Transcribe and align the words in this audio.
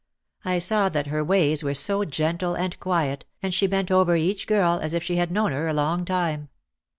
I 0.43 0.57
saw 0.57 0.89
that 0.89 1.05
her 1.05 1.23
ways 1.23 1.63
were 1.63 1.75
so 1.75 2.03
gentle 2.05 2.55
and 2.55 2.79
quiet 2.79 3.23
and 3.43 3.53
she 3.53 3.67
bent 3.67 3.91
over 3.91 4.15
each 4.15 4.47
girl 4.47 4.79
as 4.81 4.95
if 4.95 5.03
she 5.03 5.17
had 5.17 5.31
known 5.31 5.51
her 5.51 5.67
a 5.67 5.73
long 5.73 6.05
time. 6.05 6.49